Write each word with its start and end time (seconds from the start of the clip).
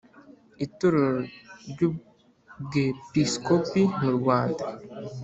Itorero 0.65 1.19
ry 1.71 1.81
Ubwepiskopi 1.87 3.81
mu 3.99 4.09
Rwanda 4.17 4.63